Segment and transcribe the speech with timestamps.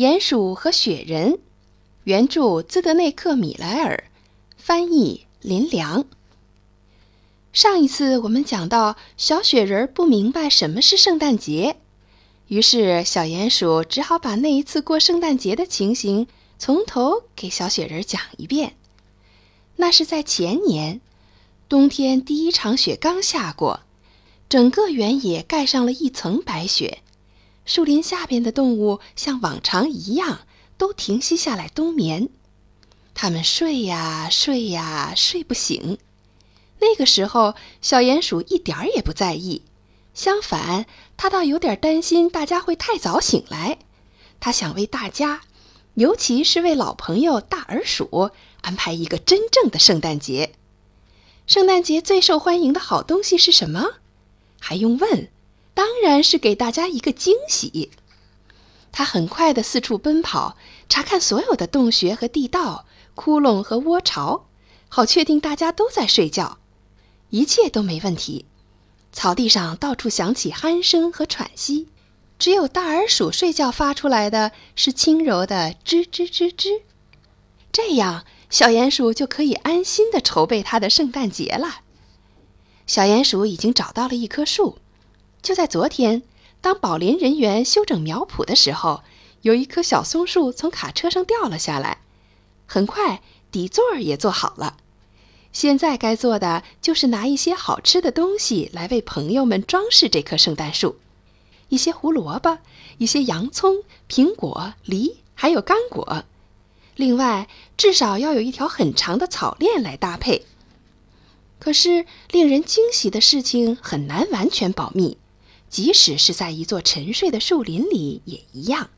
[0.00, 1.32] 鼹鼠和雪人》，
[2.04, 4.04] 原著兹德内克·米莱尔，
[4.56, 6.06] 翻译林良。
[7.52, 11.76] 上一次我们讲到，小雪人不明白什么是圣诞节，
[12.48, 16.26] 于是小鼹鼠只好把那一次过圣诞节的情形
[16.58, 18.76] 从头给小雪人讲一遍。
[19.76, 21.02] 那是在前年，
[21.68, 23.80] 冬天第一场雪刚下过，
[24.48, 27.02] 整个原野盖上了一层白雪。
[27.64, 30.40] 树林下边的动物像往常一样，
[30.76, 32.28] 都停息下来冬眠。
[33.14, 35.98] 它们睡呀睡呀睡不醒。
[36.80, 39.62] 那个时候，小鼹鼠一点儿也不在意，
[40.14, 43.78] 相反，它倒有点担心大家会太早醒来。
[44.40, 45.42] 它想为大家，
[45.94, 48.30] 尤其是为老朋友大耳鼠
[48.62, 50.54] 安排一个真正的圣诞节。
[51.46, 53.96] 圣诞节最受欢迎的好东西是什么？
[54.58, 55.28] 还用问？
[55.74, 57.90] 当然是给大家一个惊喜。
[58.92, 60.56] 他很快地四处奔跑，
[60.88, 64.46] 查看所有的洞穴和地道、窟窿和窝巢，
[64.88, 66.58] 好确定大家都在睡觉。
[67.30, 68.46] 一切都没问题。
[69.12, 71.88] 草地上到处响起鼾声和喘息，
[72.38, 76.82] 只有大耳鼠睡觉发出来的是轻柔的吱吱吱吱。
[77.72, 81.82] 这样，小鼹鼠就可以安心地筹备它的圣诞节了。
[82.86, 84.78] 小鼹鼠已经找到了一棵树。
[85.42, 86.22] 就在昨天，
[86.60, 89.02] 当保林人员修整苗圃的时候，
[89.42, 91.98] 有一棵小松树从卡车上掉了下来。
[92.66, 94.76] 很快，底座也做好了。
[95.52, 100.96] 现在该做的就是拿一些好吃的东西来为朋友们装饰这棵圣诞树：
[101.68, 102.58] 一些胡萝卜，
[102.98, 106.24] 一些洋葱、苹果、梨，还有干果。
[106.94, 110.44] 另外，至少要有一条很长的草链来搭配。
[111.58, 115.16] 可是，令人惊喜的事情很难完全保密。
[115.70, 118.90] 即使是在一座沉睡的树林里也一样。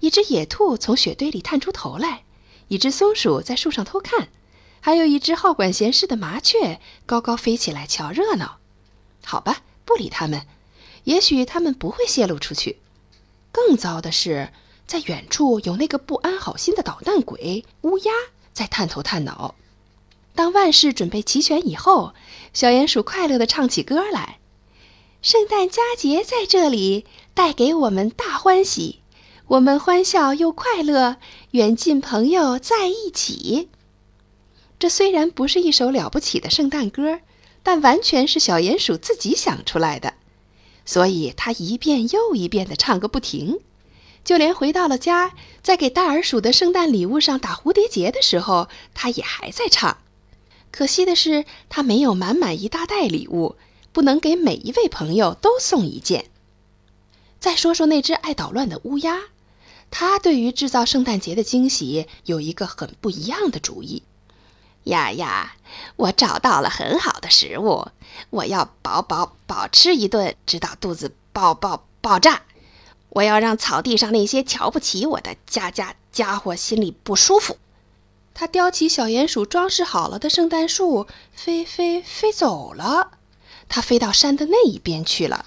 [0.00, 2.24] 一只野兔从雪堆里探出头来，
[2.68, 4.28] 一只松鼠在树上偷看，
[4.80, 8.58] 还有一只好管闲事的麻雀高高飞起来瞧热闹。
[9.24, 10.46] 好吧，不理他们，
[11.04, 12.78] 也许他们不会泄露出去。
[13.52, 14.50] 更糟的是，
[14.86, 18.12] 在远处有那个不安好心的捣蛋鬼乌鸦
[18.52, 19.54] 在探头探脑。
[20.34, 22.14] 当万事准备齐全以后，
[22.52, 24.38] 小鼹鼠快乐地唱起歌来。
[25.22, 28.98] 圣诞佳节在这里带给我们大欢喜，
[29.46, 31.18] 我们欢笑又快乐，
[31.52, 33.68] 远近朋友在一起。
[34.80, 37.20] 这虽然不是一首了不起的圣诞歌，
[37.62, 40.14] 但完全是小鼹鼠自己想出来的，
[40.84, 43.60] 所以他一遍又一遍地唱个不停。
[44.24, 49.98] 就连回到了家，在给大耳鼠的圣诞礼物上打蝴蝶结的时候，他也还在唱。
[50.72, 53.54] 可惜的是，他没有满满一大袋礼物。
[53.92, 56.26] 不能给每一位朋友都送一件。
[57.38, 59.18] 再说说那只爱捣乱的乌鸦，
[59.90, 64.02] 它对于制造圣诞节的惊喜有一个很不一样的主意。
[64.84, 65.54] 呀呀，
[65.96, 67.88] 我找到了很好的食物，
[68.30, 72.42] 我要饱饱饱吃一顿，直到肚子爆爆爆炸。
[73.10, 77.58] 我要让草地上那些瞧不起我的家家家伙心里不舒服。
[78.34, 83.10] 他叼起小鼹鼠装饰好了的圣诞树，飞飞飞走了。
[83.68, 85.46] 它飞到山的那一边去了。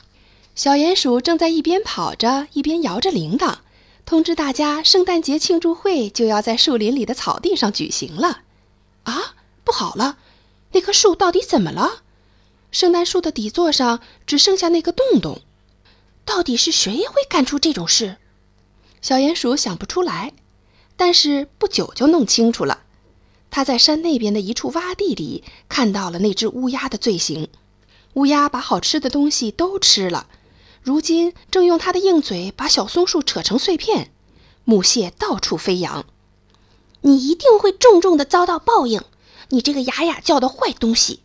[0.55, 3.57] 小鼹鼠正在一边跑着，一边摇着铃铛，
[4.05, 8.43] 通知大家，圣诞节庆祝会就要在树林里的草地上举行了。
[9.03, 10.17] 啊，不好了！
[10.71, 12.03] 那棵树到底怎么了？
[12.71, 15.41] 圣诞树的底座上只剩下那个洞洞。
[16.25, 18.17] 到底是谁会干出这种事？
[19.01, 20.33] 小鼹鼠想不出来，
[20.95, 22.81] 但是不久就弄清楚了。
[23.51, 27.47] 他在山那边的一处洼地里看到了那只乌鸦的罪行。
[28.15, 30.27] 乌鸦把好吃的东西都吃了，
[30.81, 34.09] 如今正用它的硬嘴把小松树扯成碎片，
[34.63, 36.05] 木屑到处飞扬。
[37.01, 39.01] 你一定会重重的遭到报应，
[39.49, 41.19] 你这个哑哑叫的坏东西！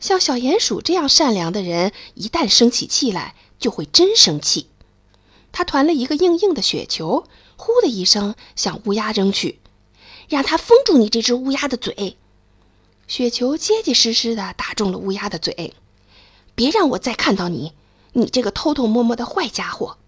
[0.00, 4.66] 像小鼹鼠这样善良的人，一旦生起气来，就会真生气。
[5.52, 9.60] 他团了一个硬硬的雪球，呼的一声向乌鸦扔去，
[10.28, 12.16] 让它封住你这只乌鸦的嘴。
[13.08, 15.72] 雪球结结实实的打中了乌鸦的嘴，
[16.56, 17.74] 别让我再看到你，
[18.14, 19.98] 你这个偷偷摸摸的坏家伙！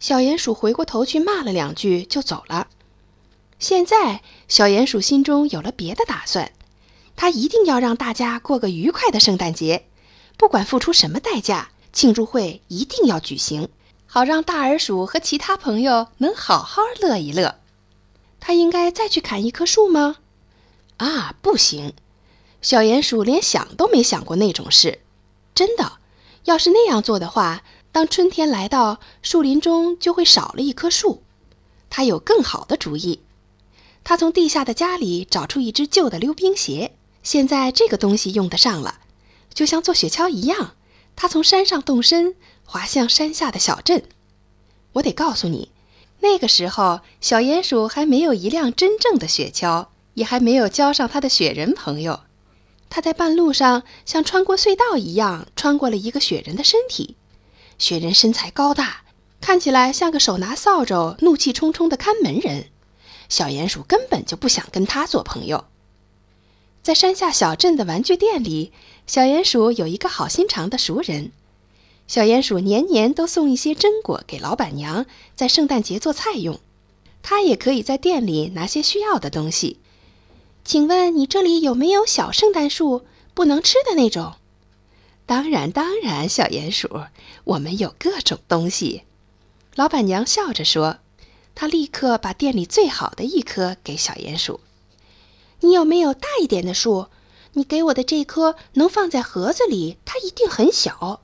[0.00, 2.68] 小鼹鼠回过头去骂了两句就走了。
[3.58, 6.52] 现在，小鼹鼠心中有了别的打算，
[7.16, 9.86] 他一定要让大家过个愉快的圣诞节，
[10.36, 13.68] 不管付出什么代价，庆祝会一定要举行，
[14.06, 17.60] 好让大耳鼠和其他朋友能好好乐一乐。
[18.38, 20.16] 他应该再去砍一棵树吗？
[20.98, 21.94] 啊，不行！
[22.60, 25.00] 小鼹鼠连想都没想过那种事，
[25.54, 25.98] 真的，
[26.44, 27.62] 要是那样做的话，
[27.92, 31.22] 当春天来到，树林中就会少了一棵树。
[31.88, 33.20] 他有更好的主意。
[34.02, 36.92] 他从地下的家里找出一只旧的溜冰鞋，
[37.22, 38.98] 现在这个东西用得上了，
[39.54, 40.74] 就像坐雪橇一样。
[41.16, 42.34] 他从山上动身，
[42.64, 44.02] 滑向山下的小镇。
[44.94, 45.70] 我得告诉你，
[46.20, 52.20] 那个时候小鼹鼠还没有一辆真正的雪橇，也还没有交上他的雪人朋友。
[52.94, 57.16] 他在半路上像穿过隧道一样穿过了一个雪人的身体。
[57.76, 59.02] 雪人身材高大，
[59.40, 62.66] 看起来像个手拿扫帚、怒气冲冲的看门人。
[63.28, 65.64] 小鼹鼠根本就不想跟他做朋友。
[66.84, 68.70] 在山下小镇的玩具店里，
[69.08, 71.32] 小鼹鼠有一个好心肠的熟人。
[72.06, 75.04] 小鼹鼠年年都送一些榛果给老板娘，
[75.34, 76.60] 在圣诞节做菜用。
[77.24, 79.80] 他也可以在店里拿些需要的东西。
[80.64, 84.34] 请问你这里有没有小圣诞树，不能吃的那种？
[85.26, 87.04] 当然，当然，小鼹鼠，
[87.44, 89.02] 我们有各种东西。
[89.74, 90.98] 老板娘笑着说。
[91.56, 94.58] 她立刻把店里最好的一棵给小鼹鼠。
[95.60, 97.06] 你有没有大一点的树？
[97.52, 101.20] 你给我的这棵能放在盒子里，它一定很小。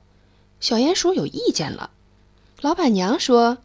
[0.61, 1.91] 小鼹鼠有意见了。
[2.61, 3.57] 老板娘说：“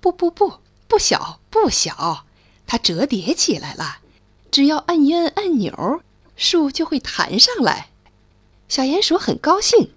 [0.00, 2.24] 不不不，不小不小，
[2.68, 3.98] 它折叠起来了，
[4.52, 6.02] 只要按一按按钮，
[6.36, 7.88] 树就会弹上来。”
[8.68, 9.90] 小鼹鼠很高兴。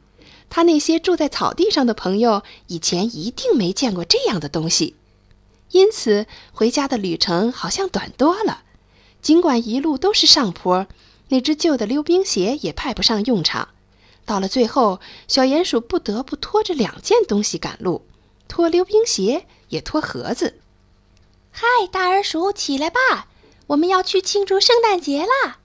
[0.49, 4.95] 它那些住在草地上的朋友以前一定没见过这样的东西。
[5.71, 8.63] 因此，回家的旅程好像短多了。
[9.21, 10.87] 尽管一路都是上坡，
[11.29, 13.69] 那只旧的溜冰鞋也派不上用场。
[14.23, 18.05] 到了最后，小鼹鼠不得不拖着两件东西赶路：
[18.47, 20.59] 拖溜冰鞋，也拖盒子。
[21.51, 23.27] 嗨，大耳鼠，起来吧！
[23.67, 25.57] 我们要去庆祝圣诞节啦！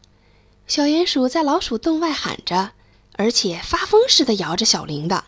[0.67, 2.73] 小鼹鼠在老鼠洞外喊着，
[3.17, 5.25] 而且发疯似的摇着小铃铛。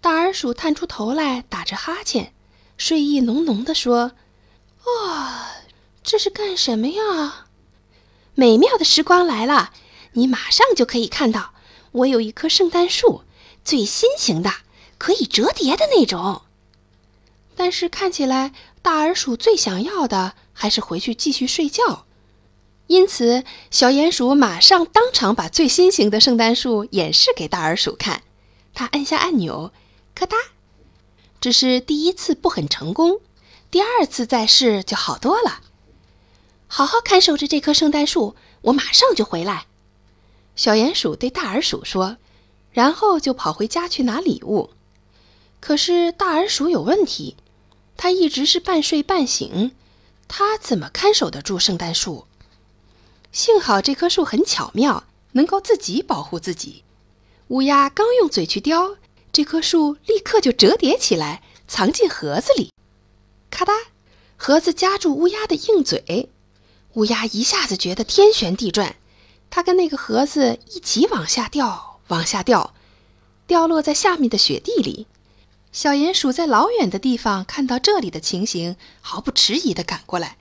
[0.00, 2.32] 大耳鼠探出头来，打着哈欠。
[2.76, 4.12] 睡意浓浓的说
[4.84, 5.52] ：“啊，
[6.02, 7.46] 这是干什么呀？
[8.34, 9.72] 美妙的时光来了，
[10.12, 11.54] 你马上就可以看到，
[11.92, 13.22] 我有一棵圣诞树，
[13.64, 14.52] 最新型的，
[14.98, 16.42] 可以折叠的那种。
[17.54, 22.06] 但是看起来，大耳鼠最想要的还是回去继续睡觉。
[22.86, 28.22] 因此，小鼹鼠马上当场把最新型的圣诞树演示给大耳鼠看。
[28.72, 29.72] 他按下按钮，
[30.14, 30.34] 咔嗒。”
[31.38, 33.20] 只是第一次不很成功，
[33.70, 35.60] 第二次再试就好多了。
[36.66, 39.66] 好好看守着这棵圣诞树，我马上就回来。
[40.56, 42.16] 小鼹鼠对大耳鼠说，
[42.72, 44.70] 然后就跑回家去拿礼物。
[45.60, 47.36] 可是大耳鼠有问题，
[47.96, 49.72] 它一直是半睡半醒，
[50.28, 52.26] 它怎么看守得住圣诞树？
[53.32, 56.84] 幸好这棵树很巧妙，能够自己保护自己。
[57.48, 58.96] 乌鸦刚用嘴去叼。
[59.32, 62.72] 这棵树立刻就折叠起来，藏进盒子里。
[63.50, 63.70] 咔嗒，
[64.38, 66.30] 盒子夹住乌鸦的硬嘴，
[66.94, 68.96] 乌鸦一下子觉得天旋地转，
[69.50, 72.72] 它跟那个盒子一起往下掉，往下掉，
[73.46, 75.06] 掉落在下面的雪地里。
[75.76, 80.38] 小鼹鼠在老远的地方看到这里的情形，毫不迟疑地赶过来。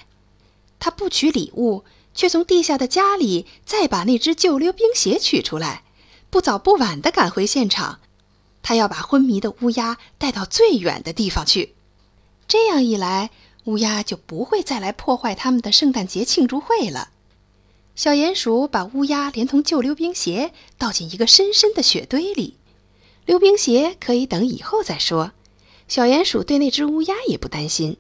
[0.80, 1.84] 他不取礼物，
[2.14, 5.84] 却从地下的家里再把那只旧溜冰鞋取出来，
[6.30, 8.00] 不早不晚地赶回现场。
[8.64, 11.76] 他要把昏迷的乌鸦带到最远的地方去，
[12.48, 13.30] 这样一来，
[13.66, 17.10] 乌鸦就不会再来破坏他们的圣诞节庆祝会了。
[17.94, 22.56] 小鼹鼠把乌鸦连同旧溜冰鞋倒进一个深深的雪堆里，
[23.26, 25.32] 溜冰鞋可以等以后再说。
[25.88, 27.98] 小鼹鼠对那只乌鸦也不担心，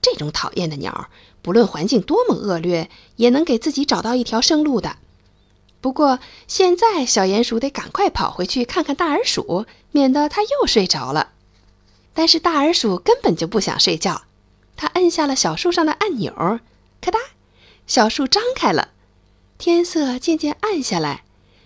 [0.00, 1.08] 这种讨厌的鸟，
[1.42, 4.96] 不论环境多么恶劣，也能给自己找到一条生路的。
[5.80, 11.32] 不过现在，小鼹鼠得赶快跑回去看看大耳鼠，免得它又睡着了。
[12.14, 14.22] 但是大耳鼠根本就不想睡觉，
[14.76, 16.32] 它摁下了小树上的按钮，
[17.00, 17.18] 咔嗒，
[17.86, 18.90] 小树张开了，
[19.58, 21.24] 天色渐渐暗下来，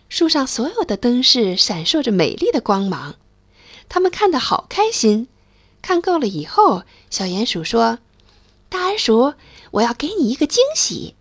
[0.09, 3.17] 树上所有的灯饰闪烁着美丽的光芒，
[3.88, 5.29] 它们看得好开心。
[5.81, 7.99] 看够了以后，小鼹鼠说
[8.69, 9.35] ：“大耳鼠，
[9.73, 11.15] 我要给你一个惊喜。”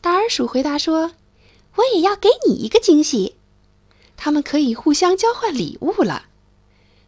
[0.00, 1.12] 大耳鼠回答说。
[1.76, 3.34] 我也要给你一个惊喜，
[4.16, 6.26] 他们可以互相交换礼物了。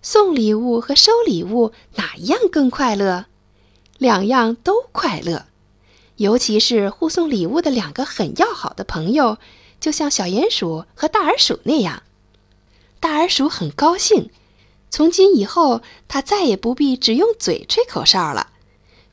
[0.03, 3.27] 送礼物和收礼物哪一样更快乐？
[3.97, 5.47] 两样都快乐，
[6.17, 9.39] 尤其是互送礼物的两个很要好的朋友，
[9.81, 12.03] 就像小鼹鼠和大耳鼠那样。
[12.99, 14.31] 大耳鼠很高兴，
[14.91, 18.49] 从今以后他再也不必只用嘴吹口哨了。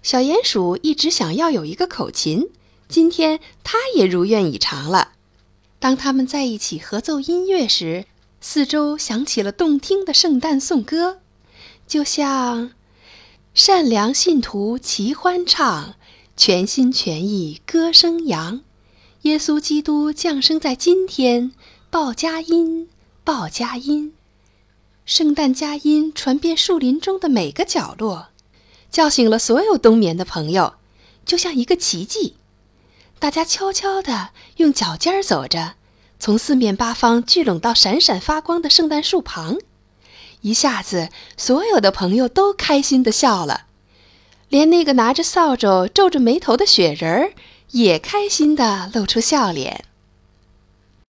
[0.01, 2.49] 小鼹鼠一直想要有一个口琴，
[2.87, 5.13] 今天他也如愿以偿了。
[5.79, 8.05] 当他们在一起合奏音乐时，
[8.41, 11.19] 四周响起了动听的圣诞颂歌，
[11.87, 12.71] 就像
[13.53, 15.95] 善良信徒齐欢唱，
[16.35, 18.61] 全心全意歌声扬。
[19.23, 21.53] 耶稣基督降生在今天，
[21.89, 22.89] 报佳音，
[23.23, 24.13] 报佳音。
[25.05, 28.27] 圣诞佳音传遍树林中的每个角落，
[28.91, 30.73] 叫醒了所有冬眠的朋友，
[31.25, 32.35] 就像一个奇迹。
[33.17, 35.75] 大家悄悄地用脚尖儿走着，
[36.19, 39.57] 从四面八方聚拢到闪闪发光的圣诞树旁。
[40.41, 43.67] 一下子，所有的朋友都开心地笑了，
[44.49, 47.33] 连那个拿着扫帚、皱着眉头的雪人儿
[47.73, 49.83] 也开心地露出笑脸。